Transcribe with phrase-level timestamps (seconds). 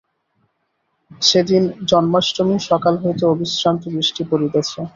[1.21, 4.79] সেদিন জন্মাষ্টমী, সকাল হইতে অবিশ্রান্ত বৃষ্টি পড়িতেছে।